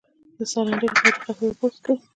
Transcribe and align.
د 0.37 0.39
ساه 0.51 0.63
لنډۍ 0.67 0.87
لپاره 0.91 1.15
د 1.15 1.17
قهوې 1.25 1.45
اوبه 1.49 1.63
وڅښئ 1.67 1.95